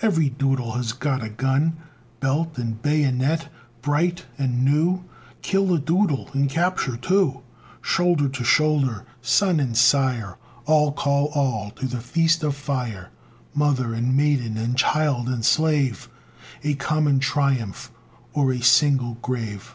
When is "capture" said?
6.48-6.96